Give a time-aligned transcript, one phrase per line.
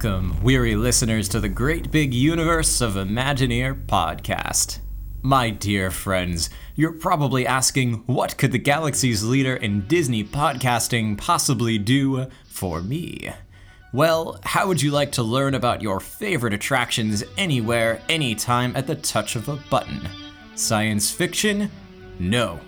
[0.00, 4.78] Welcome, weary listeners, to the great big universe of Imagineer podcast.
[5.22, 11.78] My dear friends, you're probably asking, what could the galaxy's leader in Disney podcasting possibly
[11.78, 13.32] do for me?
[13.92, 18.94] Well, how would you like to learn about your favorite attractions anywhere, anytime at the
[18.94, 20.08] touch of a button?
[20.54, 21.72] Science fiction?
[22.20, 22.60] No.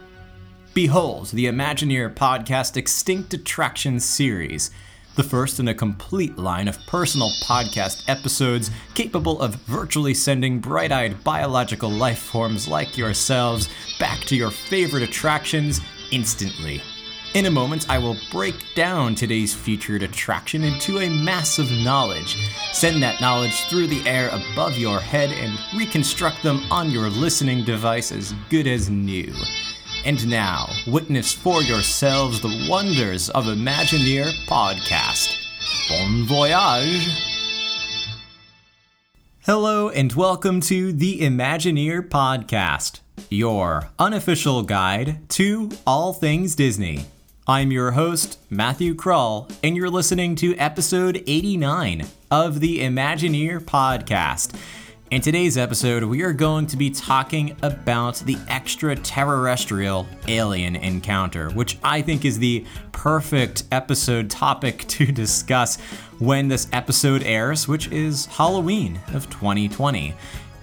[0.75, 4.73] Behold the Imagineer podcast Extinct Attractions series
[5.16, 10.92] the first in a complete line of personal podcast episodes capable of virtually sending bright
[10.92, 15.80] eyed biological life forms like yourselves back to your favorite attractions
[16.11, 16.80] instantly.
[17.34, 22.36] In a moment, I will break down today's featured attraction into a mass of knowledge,
[22.72, 27.64] send that knowledge through the air above your head, and reconstruct them on your listening
[27.64, 29.33] device as good as new.
[30.03, 35.36] And now, witness for yourselves the wonders of Imagineer Podcast.
[35.91, 37.07] Bon voyage!
[39.41, 47.05] Hello, and welcome to the Imagineer Podcast, your unofficial guide to all things Disney.
[47.47, 54.57] I'm your host, Matthew Krull, and you're listening to episode 89 of the Imagineer Podcast.
[55.11, 61.79] In today's episode, we are going to be talking about the extraterrestrial alien encounter, which
[61.83, 65.81] I think is the perfect episode topic to discuss
[66.21, 70.15] when this episode airs, which is Halloween of 2020.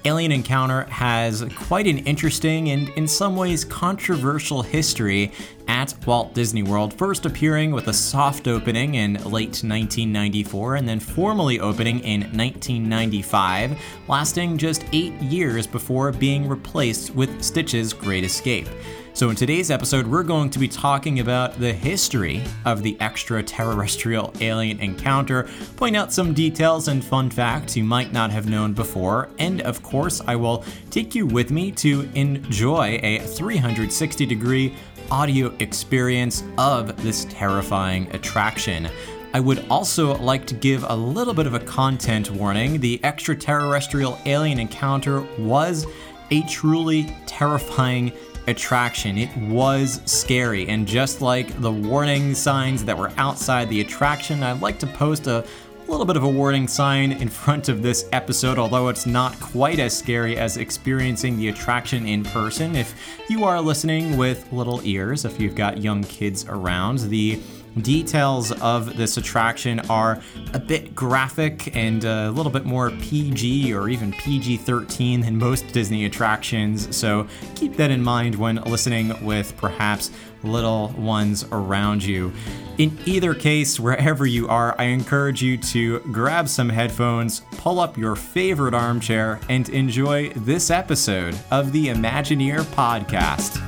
[0.05, 5.31] Alien Encounter has quite an interesting and, in some ways, controversial history
[5.67, 10.99] at Walt Disney World, first appearing with a soft opening in late 1994 and then
[10.99, 13.77] formally opening in 1995,
[14.07, 18.67] lasting just eight years before being replaced with Stitch's Great Escape.
[19.17, 24.31] So, in today's episode, we're going to be talking about the history of the extraterrestrial
[24.41, 29.29] alien encounter, point out some details and fun facts you might not have known before,
[29.39, 34.75] and of course, I will take you with me to enjoy a 360 degree
[35.09, 38.87] audio experience of this terrifying attraction.
[39.33, 42.79] I would also like to give a little bit of a content warning.
[42.79, 45.87] The extraterrestrial alien encounter was
[46.29, 48.11] a truly terrifying
[48.47, 49.17] attraction.
[49.17, 54.61] It was scary, and just like the warning signs that were outside the attraction, I'd
[54.61, 55.45] like to post a
[55.87, 59.79] little bit of a warning sign in front of this episode, although it's not quite
[59.79, 62.75] as scary as experiencing the attraction in person.
[62.75, 62.95] If
[63.29, 67.39] you are listening with little ears, if you've got young kids around, the
[67.81, 70.21] details of this attraction are
[70.53, 75.67] a bit graphic and a little bit more PG or even PG 13 than most
[75.73, 80.11] Disney attractions, so keep that in mind when listening with perhaps
[80.43, 82.31] little ones around you.
[82.77, 87.97] In either case, wherever you are, I encourage you to grab some headphones, pull up
[87.97, 93.66] your favorite armchair, and enjoy this episode of the Imagineer Podcast.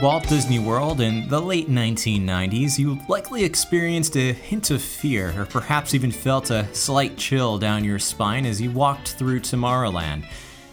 [0.00, 5.34] Visited Walt Disney World in the late 1990s, you likely experienced a hint of fear,
[5.38, 10.24] or perhaps even felt a slight chill down your spine as you walked through Tomorrowland.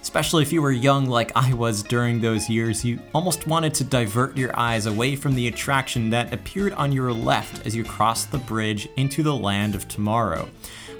[0.08, 3.84] Especially if you were young like I was during those years, you almost wanted to
[3.84, 8.32] divert your eyes away from the attraction that appeared on your left as you crossed
[8.32, 10.48] the bridge into the land of tomorrow.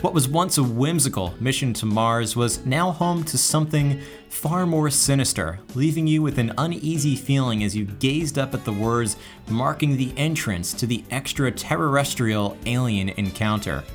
[0.02, 4.90] What was once a whimsical mission to Mars was now home to something far more
[4.90, 9.16] sinister, leaving you with an uneasy feeling as you gazed up at the words
[9.48, 13.86] marking the entrance to the extraterrestrial alien encounter.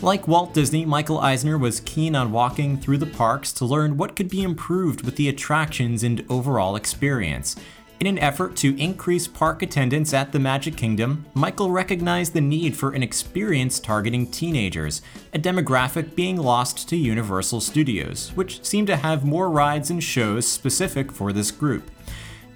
[0.00, 4.16] Like Walt Disney, Michael Eisner was keen on walking through the parks to learn what
[4.16, 7.54] could be improved with the attractions and overall experience.
[8.00, 12.76] In an effort to increase park attendance at the Magic Kingdom, Michael recognized the need
[12.76, 15.02] for an experience targeting teenagers,
[15.32, 20.48] a demographic being lost to Universal Studios, which seemed to have more rides and shows
[20.48, 21.88] specific for this group.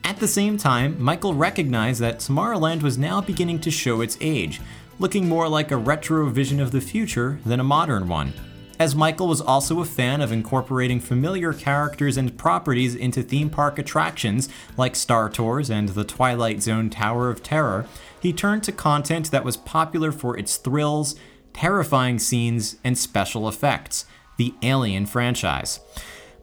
[0.03, 4.61] At the same time, Michael recognized that Tomorrowland was now beginning to show its age,
[4.99, 8.33] looking more like a retro vision of the future than a modern one.
[8.79, 13.79] As Michael was also a fan of incorporating familiar characters and properties into theme park
[13.79, 17.87] attractions like Star Tours and the Twilight Zone Tower of Terror,
[18.21, 21.17] he turned to content that was popular for its thrills,
[21.55, 24.05] terrifying scenes, and special effects
[24.37, 25.81] the Alien franchise.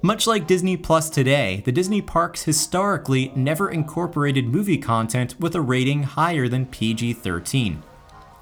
[0.01, 5.61] Much like Disney Plus today, the Disney parks historically never incorporated movie content with a
[5.61, 7.83] rating higher than PG 13.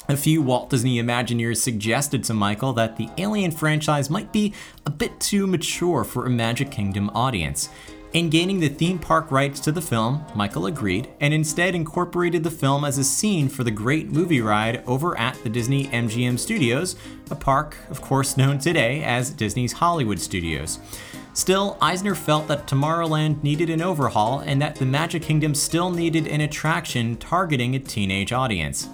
[0.10, 4.54] A few Walt Disney Imagineers suggested to Michael that the Alien franchise might be
[4.86, 7.70] a bit too mature for a Magic Kingdom audience.
[8.14, 12.52] In gaining the theme park rights to the film, Michael agreed and instead incorporated the
[12.52, 16.98] film as a scene for the great movie ride over at the Disney MGM Studios,
[17.30, 20.80] a park, of course, known today as Disney's Hollywood Studios.
[21.34, 26.28] Still, Eisner felt that Tomorrowland needed an overhaul and that the Magic Kingdom still needed
[26.28, 28.90] an attraction targeting a teenage audience.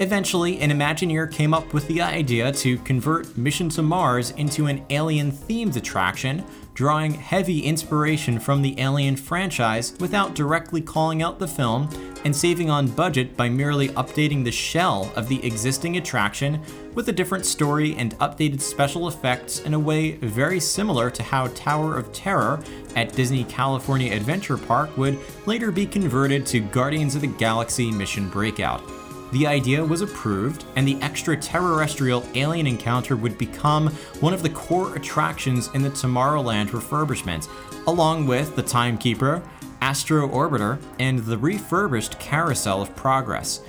[0.00, 4.84] Eventually, an Imagineer came up with the idea to convert Mission to Mars into an
[4.90, 11.48] alien themed attraction, drawing heavy inspiration from the Alien franchise without directly calling out the
[11.48, 11.88] film
[12.24, 16.62] and saving on budget by merely updating the shell of the existing attraction
[16.94, 21.48] with a different story and updated special effects in a way very similar to how
[21.48, 22.62] Tower of Terror
[22.94, 28.28] at Disney California Adventure Park would later be converted to Guardians of the Galaxy Mission
[28.28, 28.97] Breakout.
[29.30, 33.88] The idea was approved, and the extraterrestrial alien encounter would become
[34.20, 37.46] one of the core attractions in the Tomorrowland refurbishment,
[37.86, 39.42] along with the Timekeeper,
[39.82, 43.60] Astro Orbiter, and the refurbished Carousel of Progress.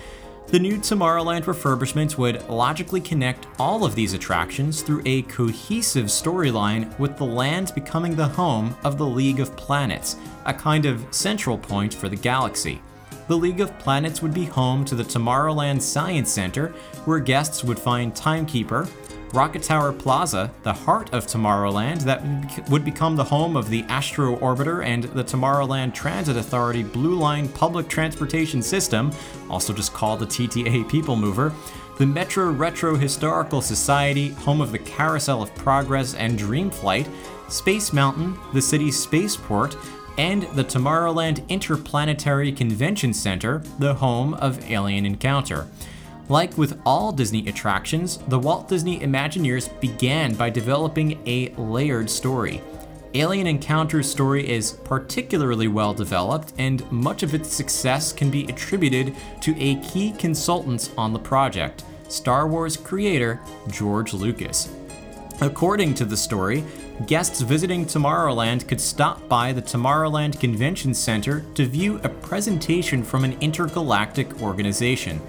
[0.47, 6.97] The new Tomorrowland refurbishment would logically connect all of these attractions through a cohesive storyline
[6.97, 10.15] with the land becoming the home of the League of Planets,
[10.45, 12.81] a kind of central point for the galaxy
[13.29, 16.69] the League of Planets would be home to the Tomorrowland Science Center,
[17.05, 18.89] where guests would find Timekeeper,
[19.33, 24.35] Rocket Tower Plaza, the heart of Tomorrowland, that would become the home of the Astro
[24.37, 29.11] Orbiter and the Tomorrowland Transit Authority Blue Line Public Transportation System,
[29.47, 31.53] also just called the TTA People Mover,
[31.99, 37.07] the Metro Retro Historical Society, home of the Carousel of Progress and Dreamflight,
[37.47, 39.75] Space Mountain, the city's spaceport,
[40.19, 45.65] and the Tomorrowland Interplanetary Convention Center, the home of Alien Encounter.
[46.27, 52.61] Like with all Disney attractions, the Walt Disney Imagineers began by developing a layered story.
[53.13, 59.15] Alien Encounter's story is particularly well developed, and much of its success can be attributed
[59.39, 64.67] to a key consultant on the project, Star Wars creator George Lucas.
[65.41, 66.65] According to the story,
[67.07, 73.23] guests visiting Tomorrowland could stop by the Tomorrowland Convention Center to view a presentation from
[73.23, 75.21] an intergalactic organization.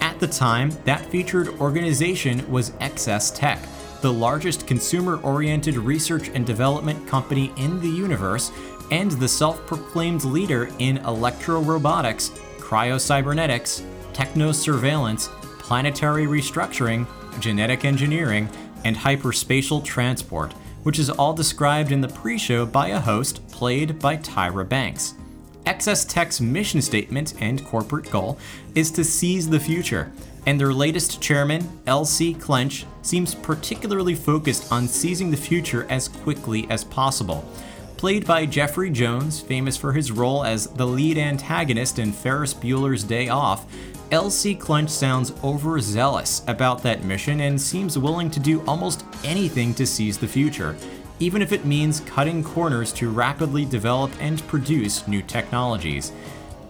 [0.00, 3.58] At the time, that featured organization was XS Tech,
[4.00, 8.50] the largest consumer oriented research and development company in the universe
[8.90, 17.06] and the self proclaimed leader in electro robotics, techno surveillance, planetary restructuring,
[17.40, 18.48] genetic engineering,
[18.84, 23.98] and hyperspatial transport, which is all described in the pre show by a host played
[23.98, 25.14] by Tyra Banks.
[25.66, 28.38] XS Tech's mission statement and corporate goal
[28.74, 30.10] is to seize the future,
[30.46, 32.34] and their latest chairman, L.C.
[32.34, 37.44] Clench, seems particularly focused on seizing the future as quickly as possible.
[38.00, 43.04] Played by Jeffrey Jones, famous for his role as the lead antagonist in Ferris Bueller's
[43.04, 43.66] Day Off,
[44.08, 49.86] LC Clench sounds overzealous about that mission and seems willing to do almost anything to
[49.86, 50.74] seize the future,
[51.18, 56.10] even if it means cutting corners to rapidly develop and produce new technologies.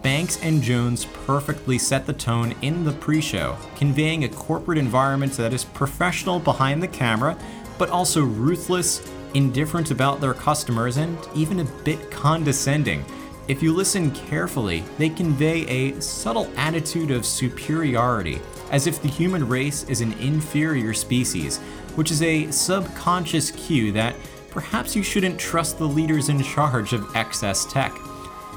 [0.01, 5.31] Banks and Jones perfectly set the tone in the pre show, conveying a corporate environment
[5.37, 7.37] that is professional behind the camera,
[7.77, 13.05] but also ruthless, indifferent about their customers, and even a bit condescending
[13.51, 18.39] if you listen carefully, they convey a subtle attitude of superiority,
[18.71, 21.57] as if the human race is an inferior species,
[21.95, 24.15] which is a subconscious cue that
[24.51, 27.91] perhaps you shouldn't trust the leaders in charge of XS Tech.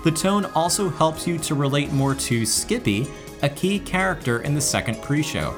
[0.04, 3.08] The tone also helps you to relate more to Skippy,
[3.42, 5.56] a key character in the second pre show.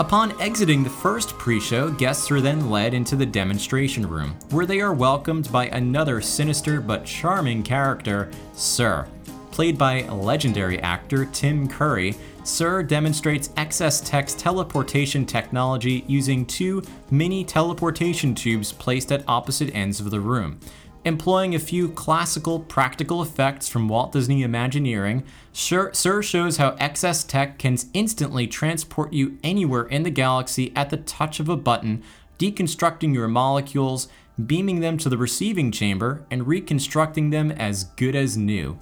[0.00, 4.64] Upon exiting the first pre show, guests are then led into the demonstration room, where
[4.64, 9.08] they are welcomed by another sinister but charming character, Sir,
[9.50, 12.14] played by legendary actor Tim Curry,
[12.44, 19.98] SIR demonstrates XS Tech's teleportation technology using two mini teleportation tubes placed at opposite ends
[19.98, 20.60] of the room.
[21.08, 25.24] Employing a few classical practical effects from Walt Disney Imagineering,
[25.54, 30.98] SIR shows how XS Tech can instantly transport you anywhere in the galaxy at the
[30.98, 32.02] touch of a button,
[32.38, 34.08] deconstructing your molecules,
[34.44, 38.78] beaming them to the receiving chamber, and reconstructing them as good as new.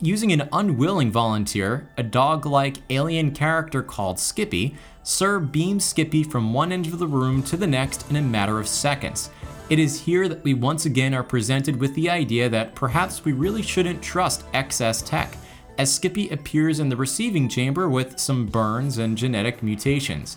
[0.00, 6.52] Using an unwilling volunteer, a dog like alien character called Skippy, SIR beams Skippy from
[6.52, 9.30] one end of the room to the next in a matter of seconds.
[9.70, 13.32] It is here that we once again are presented with the idea that perhaps we
[13.32, 15.38] really shouldn't trust XS Tech,
[15.78, 20.36] as Skippy appears in the receiving chamber with some burns and genetic mutations.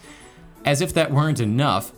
[0.64, 1.92] As if that weren't enough,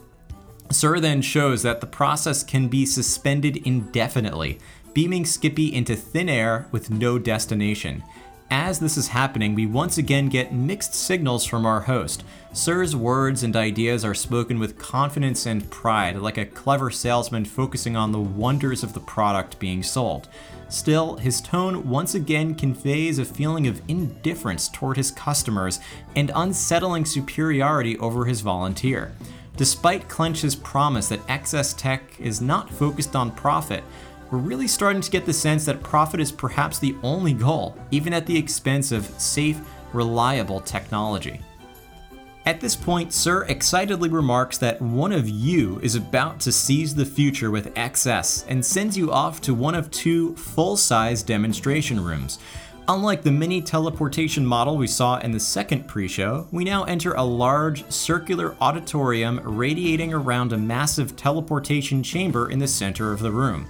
[0.71, 4.57] SIR then shows that the process can be suspended indefinitely,
[4.93, 8.03] beaming Skippy into thin air with no destination.
[8.51, 12.23] As this is happening, we once again get mixed signals from our host.
[12.51, 17.95] SIR's words and ideas are spoken with confidence and pride, like a clever salesman focusing
[17.95, 20.29] on the wonders of the product being sold.
[20.67, 25.79] Still, his tone once again conveys a feeling of indifference toward his customers
[26.15, 29.13] and unsettling superiority over his volunteer.
[29.57, 33.83] Despite Clench's promise that XS Tech is not focused on profit,
[34.31, 38.13] we're really starting to get the sense that profit is perhaps the only goal, even
[38.13, 39.59] at the expense of safe,
[39.93, 41.41] reliable technology.
[42.45, 47.05] At this point, SIR excitedly remarks that one of you is about to seize the
[47.05, 52.39] future with XS and sends you off to one of two full size demonstration rooms.
[52.87, 57.13] Unlike the mini teleportation model we saw in the second pre show, we now enter
[57.13, 63.31] a large circular auditorium radiating around a massive teleportation chamber in the center of the
[63.31, 63.67] room.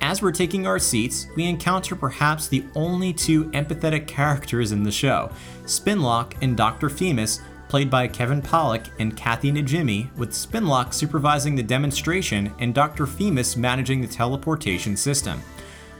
[0.00, 4.92] As we're taking our seats, we encounter perhaps the only two empathetic characters in the
[4.92, 5.30] show
[5.64, 6.88] Spinlock and Dr.
[6.88, 13.06] Femus, played by Kevin Pollak and Kathy Najimy, with Spinlock supervising the demonstration and Dr.
[13.06, 15.42] Femus managing the teleportation system.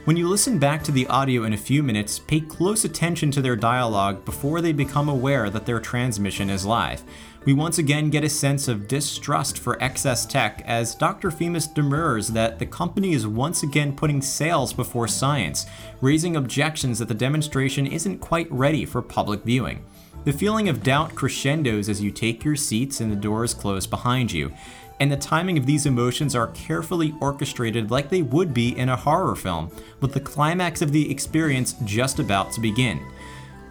[0.05, 3.41] When you listen back to the audio in a few minutes, pay close attention to
[3.41, 7.03] their dialogue before they become aware that their transmission is live.
[7.45, 11.31] We once again get a sense of distrust for XS Tech as Dr.
[11.31, 15.65] Femus demurs that the company is once again putting sales before science,
[16.01, 19.85] raising objections that the demonstration isn't quite ready for public viewing.
[20.25, 24.31] The feeling of doubt crescendos as you take your seats and the doors close behind
[24.31, 24.53] you
[24.99, 28.95] and the timing of these emotions are carefully orchestrated like they would be in a
[28.95, 32.99] horror film, with the climax of the experience just about to begin.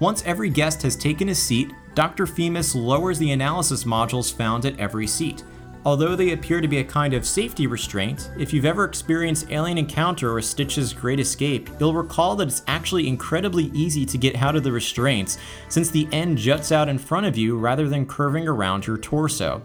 [0.00, 2.26] Once every guest has taken a seat, Dr.
[2.26, 5.42] Femus lowers the analysis modules found at every seat.
[5.84, 9.78] Although they appear to be a kind of safety restraint, if you've ever experienced Alien
[9.78, 14.54] Encounter or Stitch's Great Escape, you'll recall that it's actually incredibly easy to get out
[14.54, 15.38] of the restraints,
[15.68, 19.60] since the end juts out in front of you rather than curving around your torso.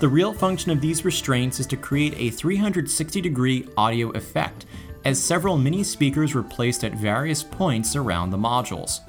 [0.00, 4.66] The real function of these restraints is to create a 360 degree audio effect,
[5.06, 9.00] as several mini speakers were placed at various points around the modules.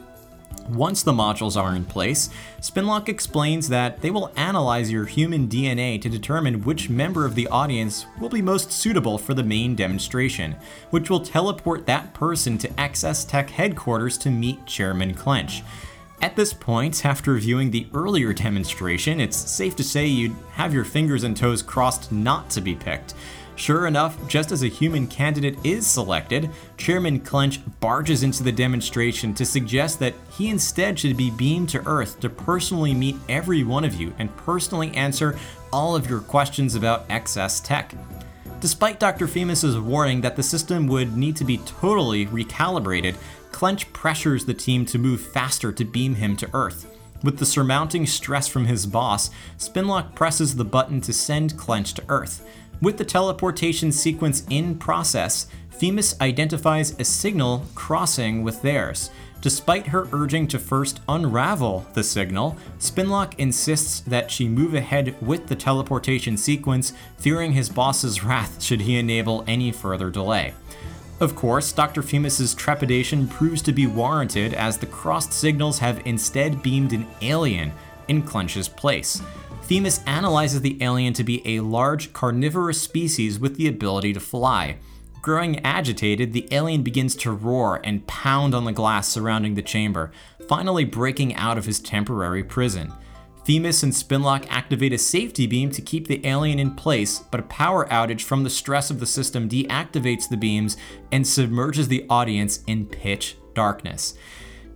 [0.73, 2.29] Once the modules are in place,
[2.61, 7.47] Spinlock explains that they will analyze your human DNA to determine which member of the
[7.47, 10.55] audience will be most suitable for the main demonstration,
[10.89, 15.61] which will teleport that person to XS Tech headquarters to meet Chairman Clench.
[16.21, 20.85] At this point, after viewing the earlier demonstration, it's safe to say you'd have your
[20.85, 23.13] fingers and toes crossed not to be picked.
[23.61, 29.35] Sure enough, just as a human candidate is selected, Chairman Clench barges into the demonstration
[29.35, 33.85] to suggest that he instead should be beamed to Earth to personally meet every one
[33.85, 35.37] of you and personally answer
[35.71, 37.93] all of your questions about XS Tech.
[38.61, 39.27] Despite Dr.
[39.27, 43.13] Femus's warning that the system would need to be totally recalibrated,
[43.51, 46.87] Clench pressures the team to move faster to beam him to Earth.
[47.23, 52.03] With the surmounting stress from his boss, Spinlock presses the button to send Clench to
[52.09, 52.43] Earth.
[52.81, 59.11] With the teleportation sequence in process, Femus identifies a signal crossing with theirs.
[59.39, 65.45] Despite her urging to first unravel the signal, Spinlock insists that she move ahead with
[65.45, 70.53] the teleportation sequence, fearing his boss's wrath should he enable any further delay.
[71.19, 72.01] Of course, Dr.
[72.01, 77.73] Femus's trepidation proves to be warranted as the crossed signals have instead beamed an alien
[78.07, 79.21] in Clench's place.
[79.71, 84.75] Femus analyzes the alien to be a large carnivorous species with the ability to fly.
[85.21, 90.11] Growing agitated, the alien begins to roar and pound on the glass surrounding the chamber,
[90.45, 92.91] finally breaking out of his temporary prison.
[93.45, 97.43] Femus and Spinlock activate a safety beam to keep the alien in place, but a
[97.43, 100.75] power outage from the stress of the system deactivates the beams
[101.13, 104.15] and submerges the audience in pitch darkness.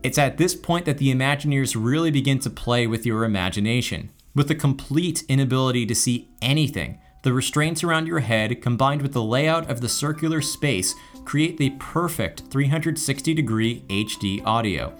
[0.03, 4.11] It's at this point that the Imagineers really begin to play with your imagination.
[4.35, 9.23] With a complete inability to see anything, the restraints around your head combined with the
[9.23, 14.93] layout of the circular space create the perfect 360 degree HD audio.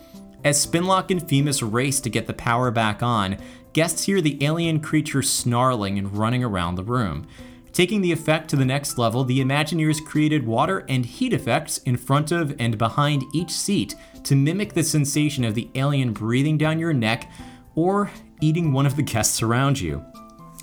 [0.46, 3.38] As Spinlock and Femus race to get the power back on,
[3.74, 7.28] guests hear the alien creature snarling and running around the room.
[7.74, 11.98] Taking the effect to the next level, the Imagineers created water and heat effects in
[11.98, 16.80] front of and behind each seat to mimic the sensation of the alien breathing down
[16.80, 17.30] your neck
[17.76, 18.10] or
[18.46, 20.06] eating one of the guests around you.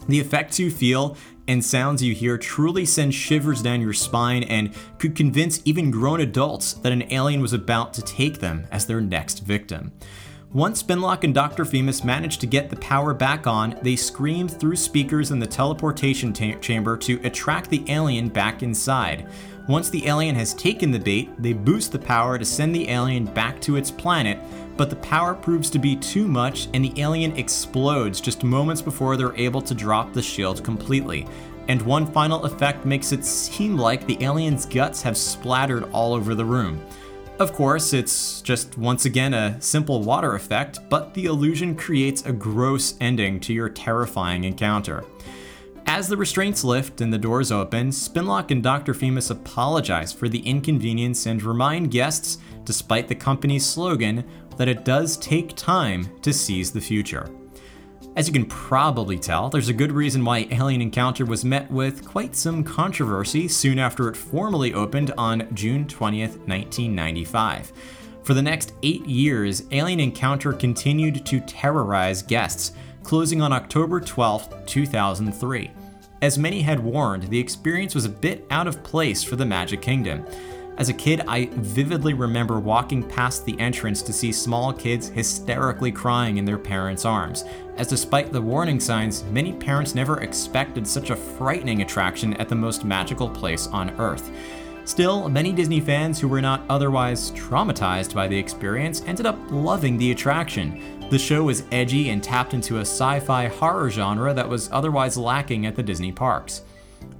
[0.08, 1.16] The effects you feel
[1.48, 6.20] and sounds you hear truly send shivers down your spine and could convince even grown
[6.20, 9.92] adults that an alien was about to take them as their next victim.
[10.52, 11.64] Once Spinlock and Dr.
[11.64, 16.32] Femus managed to get the power back on, they scream through speakers in the teleportation
[16.32, 19.26] ta- chamber to attract the alien back inside.
[19.68, 23.24] Once the alien has taken the bait, they boost the power to send the alien
[23.24, 24.36] back to its planet,
[24.76, 29.16] but the power proves to be too much and the alien explodes just moments before
[29.16, 31.26] they're able to drop the shield completely.
[31.68, 36.34] And one final effect makes it seem like the alien's guts have splattered all over
[36.34, 36.84] the room.
[37.38, 42.32] Of course, it's just once again a simple water effect, but the illusion creates a
[42.32, 45.04] gross ending to your terrifying encounter.
[45.94, 48.94] As the restraints lift and the doors open, Spinlock and Dr.
[48.94, 54.24] Femus apologize for the inconvenience and remind guests, despite the company's slogan,
[54.56, 57.28] that it does take time to seize the future.
[58.16, 62.06] As you can probably tell, there's a good reason why Alien Encounter was met with
[62.08, 67.70] quite some controversy soon after it formally opened on June 20th, 1995.
[68.22, 74.64] For the next eight years, Alien Encounter continued to terrorize guests, closing on October 12,
[74.64, 75.70] 2003.
[76.22, 79.82] As many had warned, the experience was a bit out of place for the Magic
[79.82, 80.24] Kingdom.
[80.78, 85.90] As a kid, I vividly remember walking past the entrance to see small kids hysterically
[85.90, 87.44] crying in their parents' arms,
[87.76, 92.54] as despite the warning signs, many parents never expected such a frightening attraction at the
[92.54, 94.30] most magical place on Earth.
[94.84, 99.96] Still, many Disney fans who were not otherwise traumatized by the experience ended up loving
[99.96, 101.08] the attraction.
[101.08, 105.16] The show was edgy and tapped into a sci fi horror genre that was otherwise
[105.16, 106.62] lacking at the Disney parks.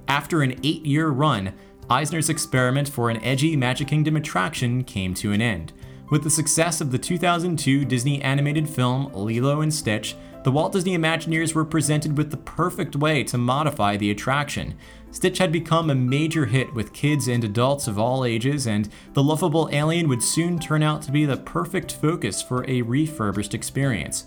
[0.09, 1.53] After an eight year run,
[1.89, 5.71] Eisner's experiment for an edgy Magic Kingdom attraction came to an end.
[6.09, 10.97] With the success of the 2002 Disney animated film Lilo and Stitch, the Walt Disney
[10.97, 14.75] Imagineers were presented with the perfect way to modify the attraction.
[15.11, 19.23] Stitch had become a major hit with kids and adults of all ages, and the
[19.23, 24.25] lovable alien would soon turn out to be the perfect focus for a refurbished experience.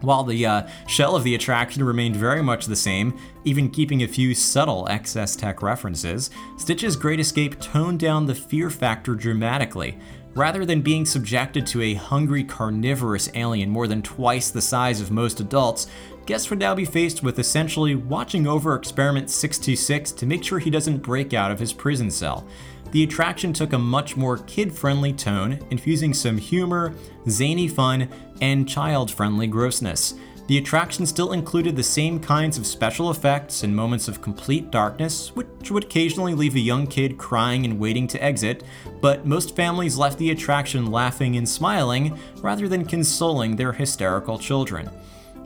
[0.00, 4.08] While the uh, shell of the attraction remained very much the same, even keeping a
[4.08, 9.98] few subtle XS Tech references, Stitch's Great Escape toned down the fear factor dramatically.
[10.36, 15.10] Rather than being subjected to a hungry carnivorous alien more than twice the size of
[15.10, 15.86] most adults,
[16.26, 20.70] guests would now be faced with essentially watching over Experiment 626 to make sure he
[20.70, 22.46] doesn't break out of his prison cell
[22.92, 26.94] the attraction took a much more kid friendly tone, infusing some humor,
[27.28, 28.08] zany fun,
[28.40, 30.14] and child friendly grossness.
[30.46, 35.34] The attraction still included the same kinds of special effects and moments of complete darkness,
[35.34, 38.62] which would occasionally leave a young kid crying and waiting to exit,
[39.00, 44.88] but most families left the attraction laughing and smiling rather than consoling their hysterical children.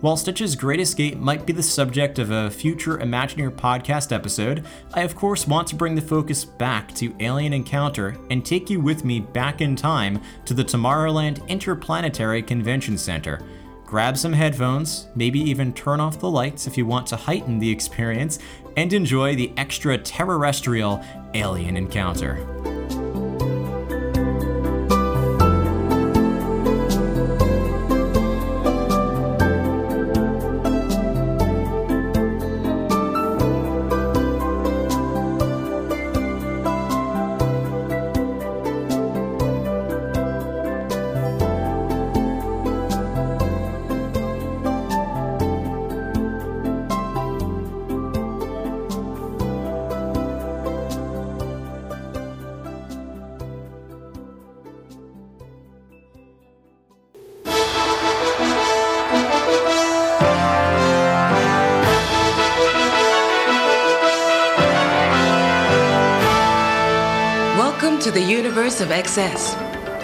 [0.03, 5.03] While Stitch's Great Escape might be the subject of a future Imagineer podcast episode, I
[5.03, 9.05] of course want to bring the focus back to Alien Encounter and take you with
[9.05, 13.43] me back in time to the Tomorrowland Interplanetary Convention Center.
[13.91, 17.69] Grab some headphones, maybe even turn off the lights if you want to heighten the
[17.69, 18.39] experience,
[18.77, 22.80] and enjoy the extra terrestrial alien encounter.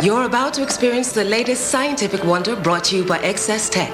[0.03, 3.93] You're about to experience the latest scientific wonder brought to you by XS Tech,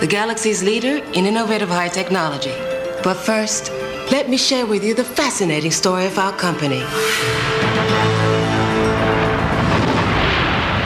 [0.00, 2.52] the galaxy's leader in innovative high technology.
[3.02, 3.70] But first,
[4.12, 6.84] let me share with you the fascinating story of our company.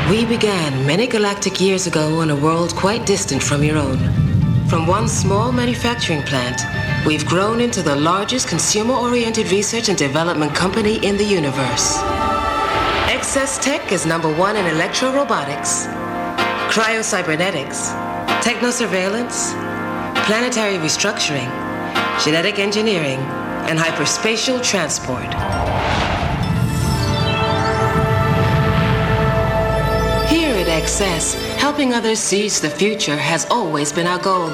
[0.08, 3.98] We began many galactic years ago on a world quite distant from your own.
[4.68, 6.62] From one small manufacturing plant,
[7.04, 11.98] we've grown into the largest consumer-oriented research and development company in the universe.
[13.08, 15.86] XS Tech is number one in electro-robotics,
[16.70, 17.88] cryo-cybernetics,
[18.44, 19.52] techno-surveillance,
[20.26, 21.48] planetary restructuring,
[22.22, 23.18] genetic engineering,
[23.66, 25.24] and hyperspatial transport.
[30.28, 34.50] Here at XS, helping others seize the future has always been our goal.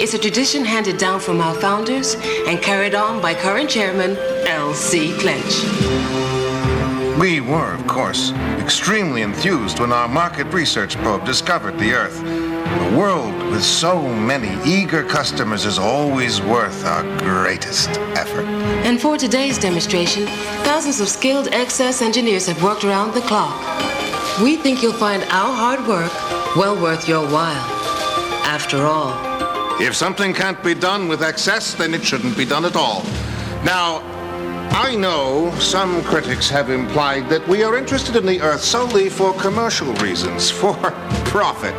[0.00, 2.14] It's a tradition handed down from our founders
[2.46, 5.18] and carried on by current chairman L.C.
[5.18, 6.37] Clench.
[7.18, 12.22] We were, of course, extremely enthused when our market research probe discovered the Earth.
[12.22, 18.44] A world with so many eager customers is always worth our greatest effort.
[18.86, 20.26] And for today's demonstration,
[20.62, 23.58] thousands of skilled XS engineers have worked around the clock.
[24.40, 26.12] We think you'll find our hard work
[26.54, 27.66] well worth your while.
[28.44, 29.12] After all,
[29.80, 33.02] if something can't be done with XS, then it shouldn't be done at all.
[33.64, 34.02] Now,
[34.80, 39.32] I know some critics have implied that we are interested in the Earth solely for
[39.32, 40.76] commercial reasons, for
[41.26, 41.74] profit.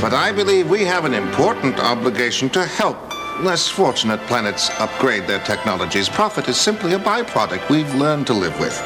[0.00, 2.96] But I believe we have an important obligation to help
[3.42, 6.08] less fortunate planets upgrade their technologies.
[6.08, 8.76] Profit is simply a byproduct we've learned to live with.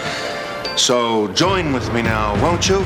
[0.78, 2.78] So join with me now, won't you?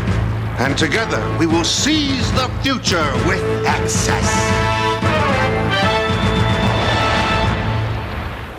[0.59, 4.67] And together we will seize the future with XS.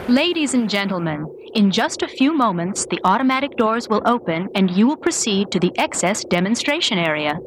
[0.07, 4.87] Ladies and gentlemen, in just a few moments, the automatic doors will open and you
[4.87, 7.39] will proceed to the XS demonstration area.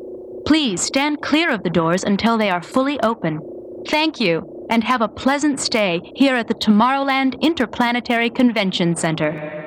[0.46, 3.40] Please stand clear of the doors until they are fully open.
[3.88, 9.59] Thank you, and have a pleasant stay here at the Tomorrowland Interplanetary Convention Center.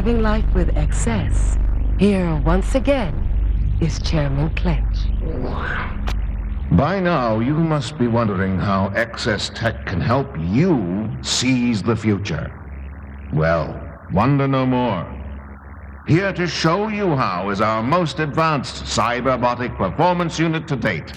[0.00, 3.12] Living life with XS, here once again
[3.82, 4.96] is Chairman Clench.
[6.72, 12.50] By now, you must be wondering how XS Tech can help you seize the future.
[13.34, 13.78] Well,
[14.10, 15.04] wonder no more.
[16.08, 21.12] Here to show you how is our most advanced cyberbotic performance unit to date.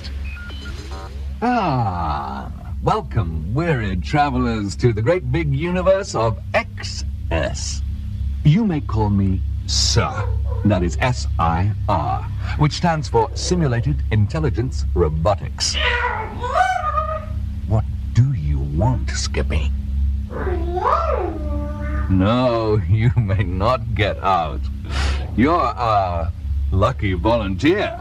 [1.42, 2.52] Ah,
[2.84, 7.82] welcome, weary travelers, to the great big universe of XS.
[8.46, 10.28] You may call me Sir.
[10.66, 12.24] That is S I R,
[12.58, 15.78] which stands for Simulated Intelligence Robotics.
[17.70, 19.72] What do you want, Skippy?
[22.10, 24.60] No, you may not get out.
[25.38, 26.30] You're a
[26.70, 27.98] lucky volunteer.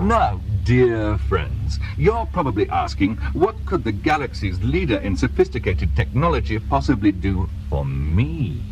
[0.00, 7.12] Now, dear friends, you're probably asking, what could the galaxy's leader in sophisticated technology possibly
[7.12, 8.62] do for me?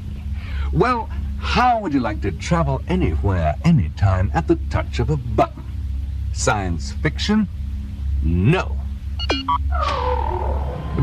[0.73, 5.65] Well, how would you like to travel anywhere, anytime, at the touch of a button?
[6.33, 7.47] Science fiction?
[8.23, 8.79] No.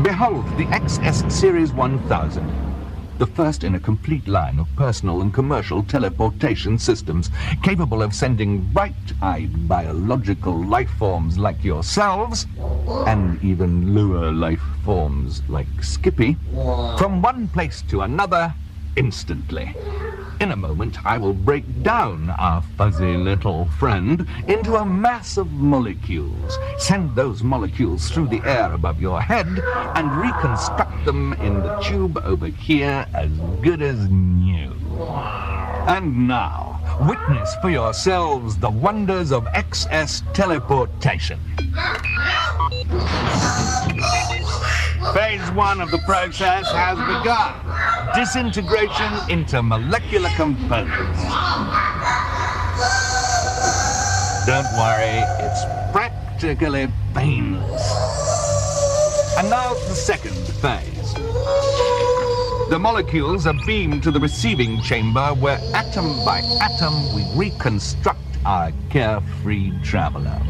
[0.02, 2.70] Behold the XS Series 1000
[3.18, 7.28] the first in a complete line of personal and commercial teleportation systems
[7.62, 12.46] capable of sending bright-eyed biological life forms like yourselves,
[13.06, 16.38] and even lower life forms like Skippy,
[16.96, 18.54] from one place to another
[18.96, 19.74] instantly.
[20.40, 25.52] In a moment, I will break down our fuzzy little friend into a mass of
[25.52, 29.46] molecules, send those molecules through the air above your head,
[29.96, 34.72] and reconstruct them in the tube over here as good as new.
[35.86, 41.38] And now, witness for yourselves the wonders of XS teleportation.
[45.14, 47.69] Phase one of the process has begun.
[48.14, 51.22] Disintegration into molecular components.
[54.46, 57.92] Don't worry, it's practically painless.
[59.38, 61.14] And now the second phase.
[62.68, 68.72] The molecules are beamed to the receiving chamber where atom by atom we reconstruct our
[68.90, 70.40] carefree traveler.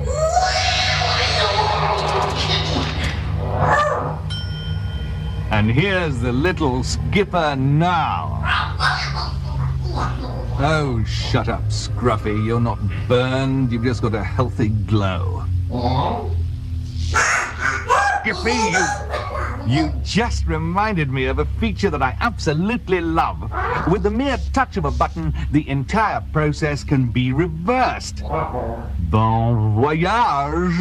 [5.50, 8.40] And here's the little skipper now.
[10.62, 12.46] Oh, shut up, Scruffy.
[12.46, 13.72] You're not burned.
[13.72, 15.44] You've just got a healthy glow.
[18.20, 18.86] Skippy, you,
[19.66, 23.50] you just reminded me of a feature that I absolutely love.
[23.90, 28.22] With the mere touch of a button, the entire process can be reversed.
[29.10, 30.80] Bon voyage.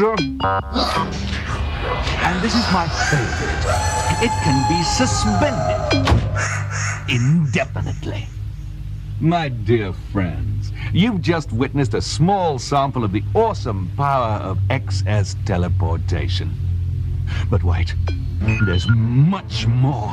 [2.21, 3.65] And this is my favorite.
[4.21, 5.79] It can be suspended
[7.09, 8.27] indefinitely.
[9.19, 15.35] My dear friends, you've just witnessed a small sample of the awesome power of XS
[15.45, 16.51] teleportation.
[17.49, 17.95] But wait,
[18.65, 20.11] there's much more.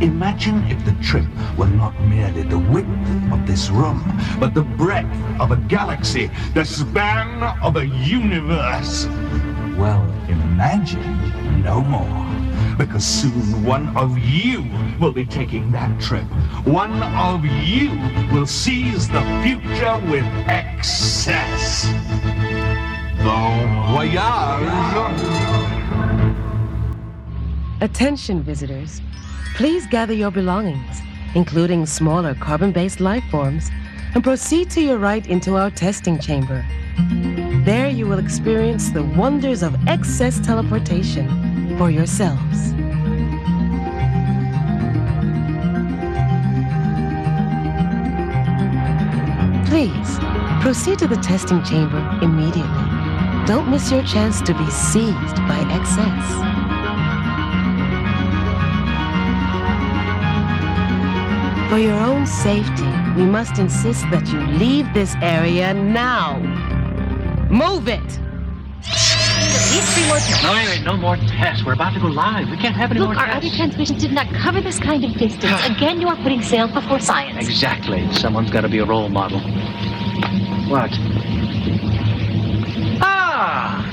[0.00, 2.88] Imagine if the trip were not merely the width
[3.32, 4.02] of this room,
[4.38, 9.06] but the breadth of a galaxy, the span of a universe.
[9.76, 12.24] Well, imagine no more.
[12.78, 14.64] Because soon one of you
[15.00, 16.24] will be taking that trip.
[16.64, 17.90] One of you
[18.32, 21.92] will seize the future with XS.
[23.18, 25.24] Bon voyage.
[27.80, 29.00] Attention, visitors.
[29.56, 31.00] Please gather your belongings,
[31.34, 33.70] including smaller carbon based life forms,
[34.14, 36.64] and proceed to your right into our testing chamber.
[37.64, 42.72] There you will experience the wonders of XS teleportation for yourselves.
[49.68, 50.18] Please
[50.62, 52.84] proceed to the testing chamber immediately.
[53.46, 56.53] Don't miss your chance to be seized by XS.
[61.70, 66.38] For your own safety, we must insist that you leave this area now.
[67.50, 68.06] Move it!
[68.82, 71.64] These three more No, wait, wait, no more tests.
[71.64, 72.48] We're about to go live.
[72.50, 73.46] We can't have any Look, more our tests.
[73.46, 75.60] other transmissions did not cover this kind of distance.
[75.66, 77.48] Again, you are putting science before science.
[77.48, 78.06] Exactly.
[78.12, 79.40] Someone's got to be a role model.
[80.70, 80.90] What?
[83.02, 83.84] Ah!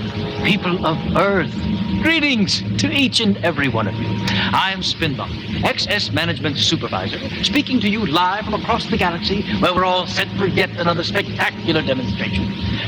[0.46, 1.54] People of Earth.
[2.02, 4.08] Greetings to each and every one of you.
[4.08, 5.30] I am Spinlock,
[5.62, 10.28] XS Management Supervisor, speaking to you live from across the galaxy where we're all set
[10.38, 12.46] for yet another spectacular demonstration.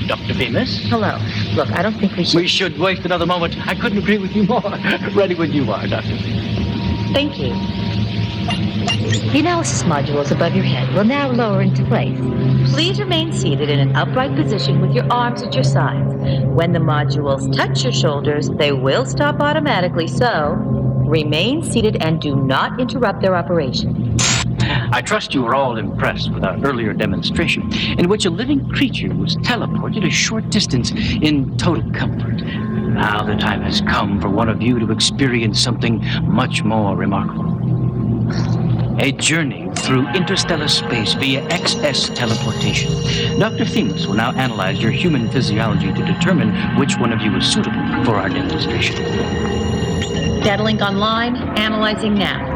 [0.08, 0.34] Dr.
[0.34, 0.80] Femus?
[0.90, 1.20] Hello.
[1.54, 2.42] Look, I don't think we should.
[2.42, 3.56] We should waste another moment.
[3.68, 4.62] I couldn't agree with you more.
[5.14, 6.18] Ready when you are, Doctor.
[7.14, 7.54] Thank you.
[9.32, 12.18] The analysis modules above your head will now lower into place.
[12.74, 16.12] Please remain seated in an upright position with your arms at your sides.
[16.46, 20.56] When the modules touch your shoulders, they will stop automatically, so
[21.06, 24.18] remain seated and do not interrupt their operation.
[24.92, 29.14] I trust you were all impressed with our earlier demonstration, in which a living creature
[29.14, 32.42] was teleported a short distance in total comfort.
[32.42, 37.54] Now the time has come for one of you to experience something much more remarkable.
[39.00, 42.92] A journey through interstellar space via XS teleportation.
[43.40, 43.66] Dr.
[43.66, 47.84] Femus will now analyze your human physiology to determine which one of you is suitable
[48.06, 48.96] for our demonstration.
[50.42, 52.54] Data link online, analyzing now.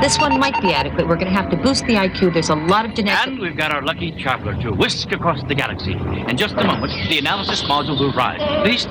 [0.00, 1.06] This one might be adequate.
[1.06, 2.32] We're going to have to boost the IQ.
[2.32, 3.28] There's a lot of genetic.
[3.28, 5.92] And we've got our lucky traveler to whisk across the galaxy.
[5.92, 8.40] In just a moment, the analysis module will rise.
[8.62, 8.86] Please.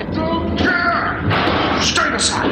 [1.82, 2.50] Straight aside.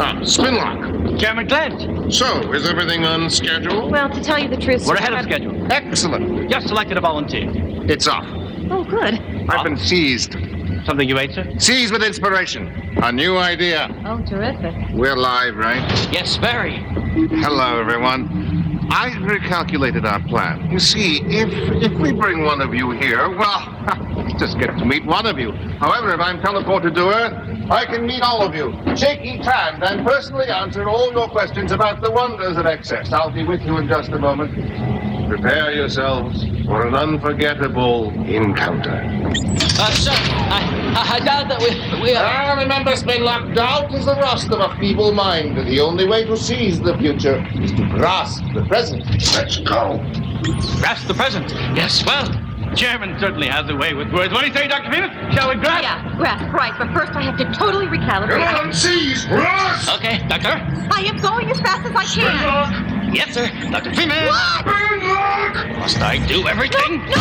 [0.00, 1.18] Ah, Spinlock.
[1.18, 3.90] Chairman Clench, So, is everything on schedule?
[3.90, 5.72] Well, to tell you the truth, we're ahead of schedule.
[5.72, 6.48] Excellent.
[6.50, 7.50] Just selected a volunteer.
[7.90, 8.24] It's off.
[8.70, 9.14] Oh, good.
[9.48, 10.34] I've been seized.
[10.86, 11.44] Something you ate, sir?
[11.58, 12.68] Seized with inspiration.
[13.02, 13.88] A new idea.
[14.06, 14.74] Oh, terrific.
[14.94, 15.82] We're live, right?
[16.12, 16.76] Yes, very.
[17.42, 18.86] Hello, everyone.
[18.90, 20.70] I recalculated our plan.
[20.70, 21.48] You see, if
[21.82, 23.60] if we bring one of you here, well,
[24.36, 25.52] just get to meet one of you.
[25.80, 29.82] However, if I'm teleported to Earth, I can meet all of you, shake each hand,
[29.84, 33.12] and personally answer all your questions about the wonders of XS.
[33.12, 35.28] I'll be with you in just a moment.
[35.28, 39.02] Prepare yourselves for an unforgettable encounter.
[39.80, 42.24] Uh, sir, I, I doubt that we, we are.
[42.24, 45.56] Ah, remember, Spinlock, doubt is the rust of a feeble mind.
[45.68, 49.04] The only way to seize the future is to grasp the present.
[49.34, 49.98] Let's go.
[50.80, 51.50] Grasp the present.
[51.76, 52.26] Yes, well,
[52.78, 54.32] The chairman certainly has a way with words.
[54.32, 54.88] What do you say, Dr.
[54.88, 55.32] Femus?
[55.34, 55.82] Shall we grasp?
[55.82, 56.72] Yeah, grasp, right.
[56.78, 58.38] But first I have to totally recalibrate.
[58.38, 59.88] Everyone sees, Ross!
[59.96, 60.62] Okay, Doctor.
[60.94, 63.12] I am going as fast as I can.
[63.12, 63.48] Yes, sir.
[63.72, 63.90] Dr.
[63.90, 64.28] Femus.
[64.28, 65.76] What?
[65.76, 67.00] Must I do everything?
[67.00, 67.18] No!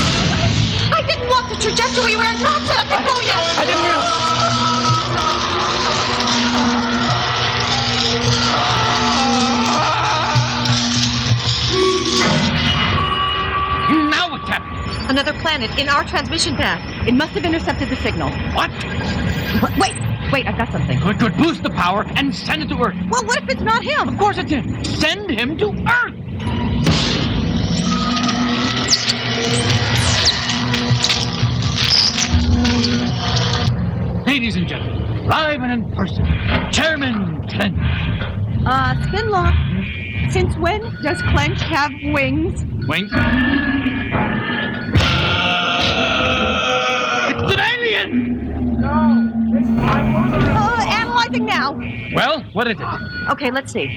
[0.93, 3.57] I didn't want the trajectory we were not set up to go yet.
[3.57, 4.66] I didn't realize.
[15.09, 17.07] Another planet in our transmission path.
[17.07, 18.29] It must have intercepted the signal.
[18.53, 18.69] What?
[19.79, 19.95] Wait,
[20.33, 20.97] wait, I've got something.
[20.97, 22.95] It could boost the power and send it to Earth.
[23.09, 24.09] Well, what if it's not him?
[24.09, 24.83] Of course it's him.
[24.83, 26.13] Send him to Earth.
[34.27, 36.25] Ladies and gentlemen, live and in person,
[36.71, 37.79] Chairman Clench.
[38.65, 40.31] Uh, Spinlock.
[40.31, 42.65] Since when does Clench have wings?
[42.87, 43.09] Wink.
[48.89, 51.73] Uh, analyzing now.
[52.13, 52.87] Well, what is it?
[53.29, 53.87] Okay, let's see.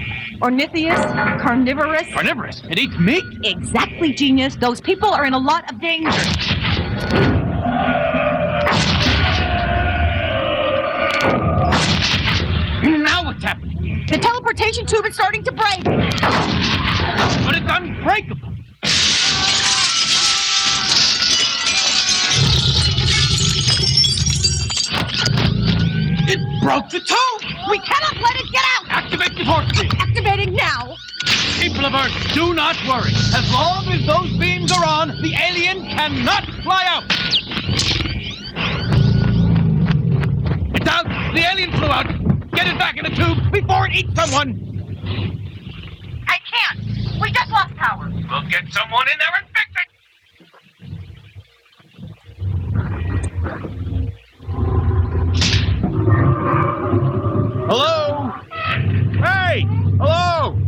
[0.40, 2.08] Ornithius, carnivorous.
[2.12, 2.62] Carnivorous.
[2.68, 3.24] It eats meat?
[3.44, 4.56] Exactly, genius.
[4.56, 6.10] Those people are in a lot of danger.
[12.82, 14.06] Now what's happening?
[14.08, 15.84] The teleportation tube is starting to break.
[15.84, 18.48] But it's unbreakable.
[26.70, 27.42] Broke the tube!
[27.68, 28.86] We cannot let it get out.
[28.90, 29.90] Activate the torch beam!
[29.98, 30.96] Activating now.
[31.58, 33.10] People of Earth, do not worry.
[33.34, 37.04] As long as those beams are on, the alien cannot fly out.
[40.76, 41.06] It's out!
[41.34, 42.06] The alien flew out!
[42.52, 44.50] Get it back in the tube before it eats someone!
[46.28, 47.20] I can't.
[47.20, 48.08] We just lost power.
[48.08, 49.89] We'll get someone in there and fix it!
[57.70, 58.32] Hello?
[59.22, 59.66] Hey!
[60.00, 60.58] Hello!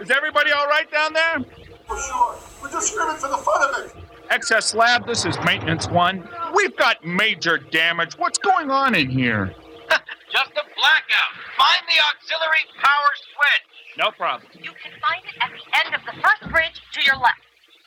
[0.00, 1.44] Is everybody all right down there?
[1.86, 2.36] For sure.
[2.62, 3.94] We're just screaming for the fun of it.
[4.30, 6.28] XS Lab, this is Maintenance One.
[6.54, 8.18] We've got major damage.
[8.18, 9.46] What's going on in here?
[10.30, 11.32] Just a blackout.
[11.56, 13.96] Find the auxiliary power switch.
[13.96, 14.50] No problem.
[14.52, 17.40] You can find it at the end of the first bridge to your left.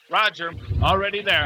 [0.10, 0.52] Roger.
[0.82, 1.46] Already there.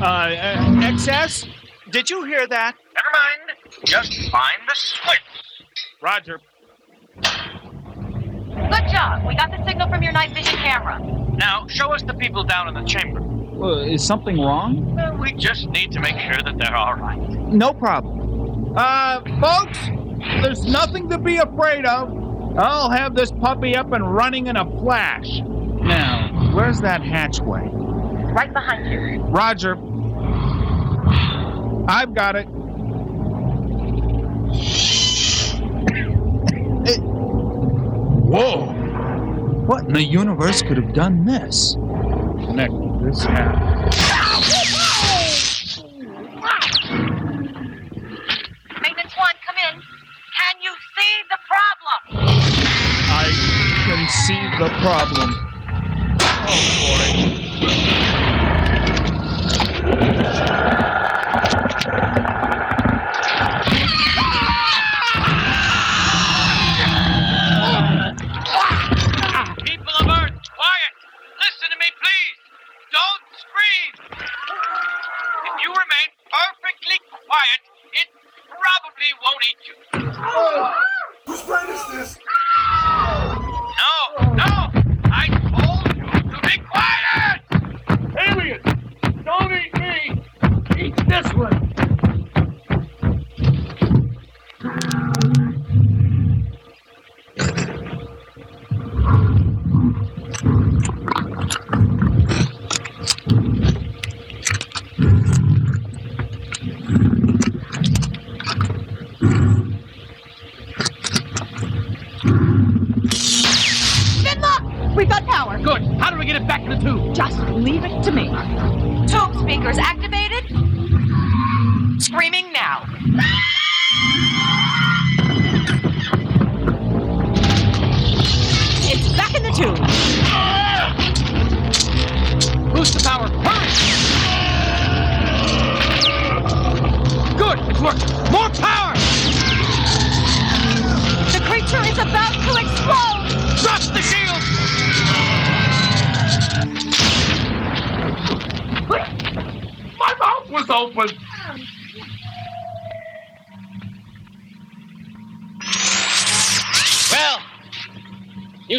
[0.00, 0.56] Uh, uh,
[0.92, 1.48] XS?
[1.90, 2.76] Did you hear that?
[2.94, 3.58] Never mind.
[3.84, 5.18] Just find the switch.
[6.00, 6.40] Roger.
[7.20, 9.26] Good job.
[9.26, 11.00] We got the signal from your night vision camera.
[11.36, 13.20] Now, show us the people down in the chamber.
[13.60, 14.94] Uh, is something wrong?
[14.94, 17.18] Well, we just need to make sure that they're all right.
[17.18, 18.74] No problem.
[18.76, 19.78] Uh, folks,
[20.42, 22.08] there's nothing to be afraid of.
[22.56, 25.40] I'll have this puppy up and running in a flash.
[25.40, 27.68] Now, where's that hatchway?
[28.32, 29.22] Right behind you.
[29.22, 29.76] Roger.
[31.88, 32.46] I've got it.
[36.86, 37.00] It-
[38.28, 38.66] Whoa!
[39.66, 41.74] What in the universe could have done this?
[41.74, 42.72] Connect
[43.02, 43.54] this hat.
[48.82, 49.80] Maintenance one, come in.
[50.36, 51.98] Can you see the problem?
[53.10, 53.24] I
[53.86, 55.27] can see the problem.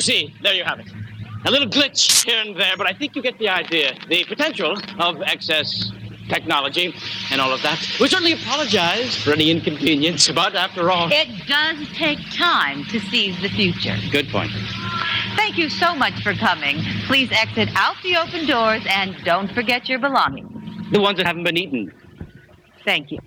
[0.10, 0.88] See, there you have it.
[1.46, 3.94] A little glitch here and there, but I think you get the idea.
[4.08, 6.96] The potential of XS technology
[7.30, 7.80] and all of that.
[8.00, 11.10] We certainly apologize for any inconvenience, but after all.
[11.12, 13.96] It does take time to seize the future.
[14.12, 14.50] Good point.
[15.36, 16.82] Thank you so much for coming.
[17.06, 20.92] Please exit out the open doors and don't forget your belongings.
[20.92, 21.94] The ones that haven't been eaten.
[22.84, 23.20] Thank you.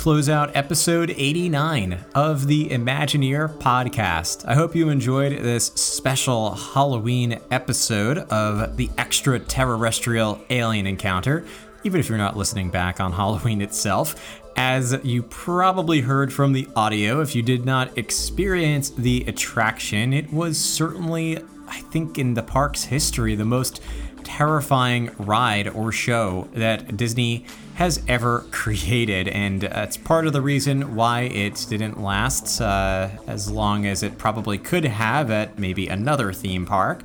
[0.00, 4.46] Close out episode 89 of the Imagineer podcast.
[4.48, 11.44] I hope you enjoyed this special Halloween episode of the extraterrestrial alien encounter,
[11.84, 14.40] even if you're not listening back on Halloween itself.
[14.56, 20.32] As you probably heard from the audio, if you did not experience the attraction, it
[20.32, 21.36] was certainly,
[21.68, 23.82] I think, in the park's history, the most
[24.24, 27.44] terrifying ride or show that Disney
[27.80, 33.50] has ever created, and it's part of the reason why it didn't last uh, as
[33.50, 37.02] long as it probably could have at maybe another theme park,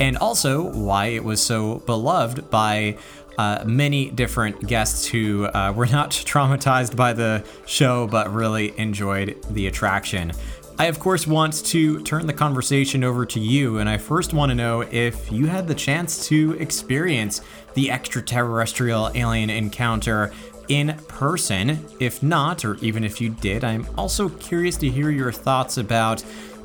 [0.00, 2.98] and also why it was so beloved by.
[3.38, 9.36] Uh, many different guests who uh, were not traumatized by the show but really enjoyed
[9.50, 10.32] the attraction.
[10.78, 14.50] I, of course, want to turn the conversation over to you, and I first want
[14.50, 17.42] to know if you had the chance to experience
[17.76, 20.32] the extraterrestrial alien encounter
[20.68, 21.78] in person.
[22.00, 26.24] If not, or even if you did, I'm also curious to hear your thoughts about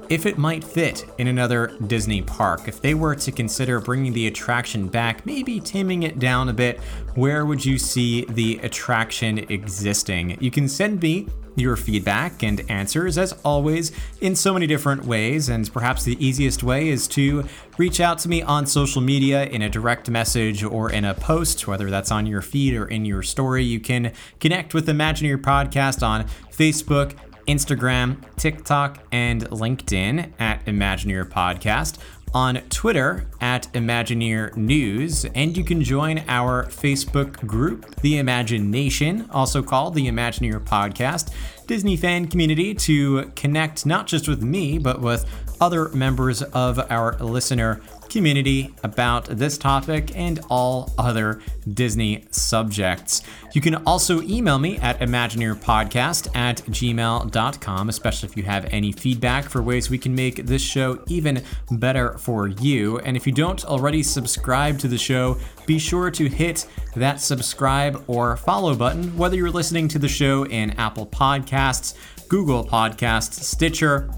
[0.09, 2.67] if it might fit in another Disney park.
[2.67, 6.79] If they were to consider bringing the attraction back, maybe taming it down a bit,
[7.15, 10.37] where would you see the attraction existing?
[10.41, 13.91] You can send me your feedback and answers, as always,
[14.21, 15.49] in so many different ways.
[15.49, 17.45] And perhaps the easiest way is to
[17.77, 21.67] reach out to me on social media in a direct message or in a post,
[21.67, 23.63] whether that's on your feed or in your story.
[23.63, 27.17] You can connect with Imagineer Podcast on Facebook.
[27.47, 31.97] Instagram, TikTok, and LinkedIn at Imagineer Podcast,
[32.33, 39.61] on Twitter at Imagineer News, and you can join our Facebook group, The Imagination, also
[39.61, 41.33] called the Imagineer Podcast,
[41.71, 45.25] Disney fan community to connect not just with me, but with
[45.61, 51.41] other members of our listener community about this topic and all other
[51.73, 53.21] Disney subjects.
[53.53, 59.45] You can also email me at imagineerpodcast at gmail.com, especially if you have any feedback
[59.45, 61.41] for ways we can make this show even
[61.71, 62.99] better for you.
[62.99, 68.03] And if you don't already subscribe to the show, be sure to hit that subscribe
[68.07, 71.95] or follow button, whether you're listening to the show in Apple Podcasts,
[72.27, 74.09] Google Podcasts, Stitcher,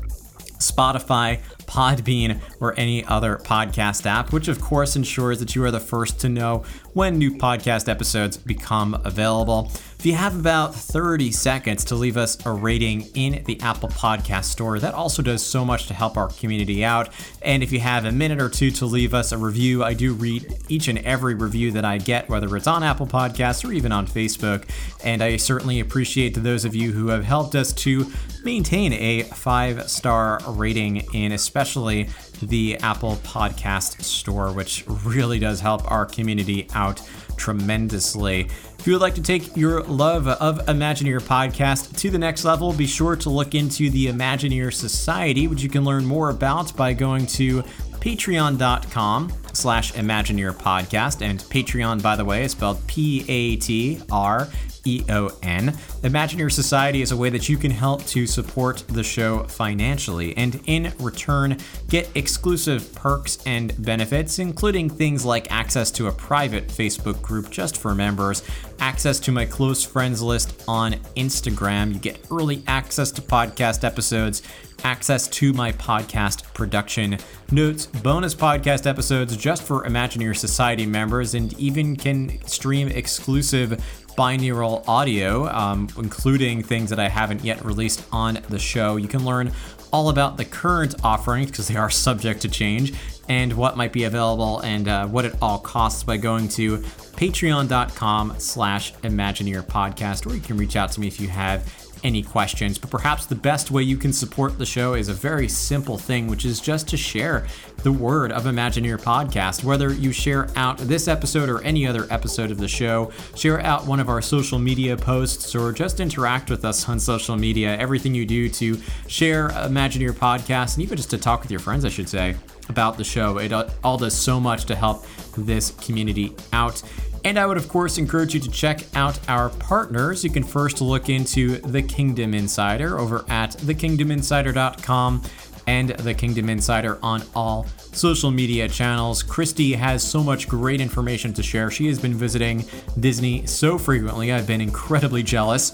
[0.60, 5.80] Spotify, Podbean, or any other podcast app, which of course ensures that you are the
[5.80, 6.64] first to know
[6.94, 9.72] when new podcast episodes become available.
[10.04, 14.44] If you have about 30 seconds to leave us a rating in the Apple Podcast
[14.44, 17.08] Store, that also does so much to help our community out.
[17.42, 20.14] And if you have a minute or two to leave us a review, I do
[20.14, 23.94] read each and every review that I get, whether it's on Apple Podcasts or even
[23.94, 24.70] on Facebook.
[25.06, 28.12] And I certainly appreciate those of you who have helped us to
[28.44, 32.10] maintain a five star rating in especially
[32.42, 37.02] the Apple Podcast Store, which really does help our community out
[37.38, 38.50] tremendously.
[38.84, 42.74] If you would like to take your love of Imagineer podcast to the next level,
[42.74, 46.92] be sure to look into the Imagineer Society, which you can learn more about by
[46.92, 47.62] going to
[48.02, 51.22] patreon.com slash Imagineer podcast.
[51.22, 54.50] And Patreon, by the way, is spelled P-A-T-R
[54.86, 55.72] E O N.
[56.02, 60.60] Imagineer Society is a way that you can help to support the show financially, and
[60.66, 61.58] in return,
[61.90, 67.78] get exclusive perks and benefits, including things like access to a private Facebook group just
[67.78, 68.44] for members,
[68.80, 74.42] access to my close friends list on Instagram, you get early access to podcast episodes
[74.84, 77.18] access to my podcast production
[77.52, 83.84] notes, bonus podcast episodes just for Imagineer Society members, and even can stream exclusive
[84.16, 88.96] binaural audio, um, including things that I haven't yet released on the show.
[88.98, 89.52] You can learn
[89.92, 92.94] all about the current offerings because they are subject to change
[93.30, 96.80] and what might be available and uh, what it all costs by going to
[97.16, 101.64] patreon.com slash imagineer podcast or you can reach out to me if you have
[102.04, 105.48] any questions, but perhaps the best way you can support the show is a very
[105.48, 107.48] simple thing, which is just to share
[107.84, 109.64] the word of Imagineer podcast.
[109.64, 113.86] Whether you share out this episode or any other episode of the show, share out
[113.86, 117.78] one of our social media posts, or just interact with us on social media.
[117.78, 121.86] Everything you do to share Imagineer podcast, and even just to talk with your friends,
[121.86, 122.36] I should say,
[122.70, 125.06] about the show, it uh, all does so much to help
[125.38, 126.82] this community out.
[127.26, 130.24] And I would, of course, encourage you to check out our partners.
[130.24, 135.22] You can first look into The Kingdom Insider over at thekingdominsider.com
[135.66, 139.24] and The Kingdom Insider on all social media channels.
[139.24, 141.72] Christy has so much great information to share.
[141.72, 142.66] She has been visiting
[143.00, 145.72] Disney so frequently, I've been incredibly jealous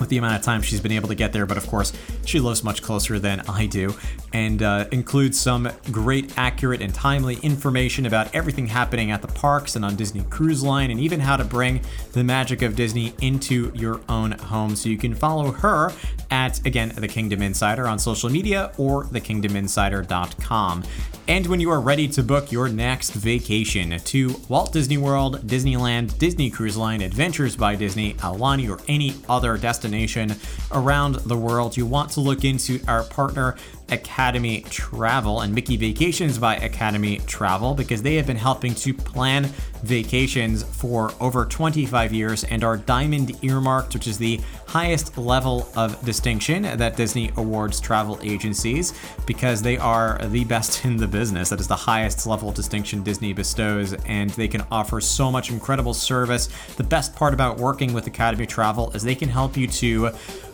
[0.00, 1.92] with the amount of time she's been able to get there, but of course,
[2.26, 3.94] she lives much closer than I do,
[4.32, 9.76] and uh, includes some great, accurate, and timely information about everything happening at the parks
[9.76, 11.80] and on Disney Cruise Line, and even how to bring
[12.12, 14.76] the magic of Disney into your own home.
[14.76, 15.92] So you can follow her
[16.30, 20.84] at, again, The Kingdom Insider on social media or thekingdominsider.com.
[21.26, 26.18] And when you are ready to book your next vacation to Walt Disney World, Disneyland,
[26.18, 30.34] Disney Cruise Line, Adventures by Disney, Aulani, or any other destination
[30.72, 33.56] around the world, you want to look into our partner
[33.90, 39.44] Academy Travel and Mickey Vacations by Academy Travel because they have been helping to plan
[39.82, 46.02] vacations for over 25 years and are diamond earmarked, which is the highest level of
[46.04, 48.94] distinction that Disney awards travel agencies
[49.26, 51.50] because they are the best in the business.
[51.50, 55.50] That is the highest level of distinction Disney bestows, and they can offer so much
[55.50, 56.48] incredible service.
[56.76, 60.10] The best part about working with Academy Travel is they can help you to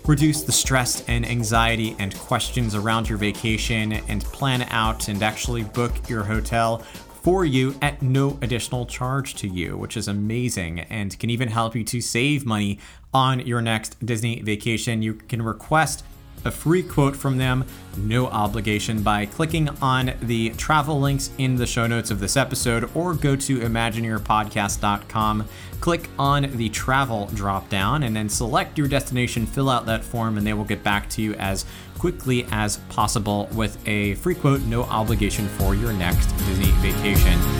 [0.06, 5.62] reduce the stress and anxiety and questions around your vacation and plan out and actually
[5.62, 6.78] book your hotel
[7.22, 11.76] for you at no additional charge to you, which is amazing and can even help
[11.76, 12.78] you to save money
[13.12, 15.02] on your next Disney vacation.
[15.02, 16.02] You can request
[16.44, 17.64] a free quote from them,
[17.96, 22.90] no obligation, by clicking on the travel links in the show notes of this episode
[22.94, 25.44] or go to imagineerpodcast.com.
[25.80, 30.36] Click on the travel drop down and then select your destination, fill out that form,
[30.38, 31.64] and they will get back to you as
[31.98, 37.59] quickly as possible with a free quote, no obligation for your next Disney vacation.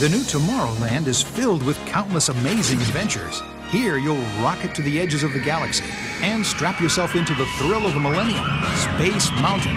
[0.00, 3.40] The new Tomorrowland is filled with countless amazing adventures.
[3.70, 5.84] Here, you'll rocket to the edges of the galaxy
[6.20, 9.76] and strap yourself into the thrill of the millennium, Space Mountain.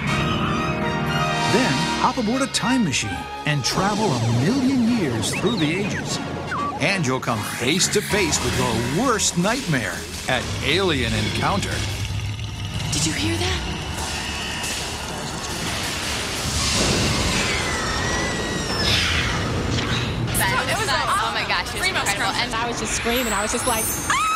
[1.54, 3.16] Then, hop aboard a time machine
[3.46, 6.18] and travel a million years through the ages.
[6.82, 9.98] And you'll come face to face with your worst nightmare
[10.28, 11.76] at Alien Encounter.
[12.92, 13.87] Did you hear that?
[20.48, 22.32] It was oh my gosh, it was incredible.
[22.40, 23.34] And I was just screaming.
[23.34, 24.27] I was just like, ah!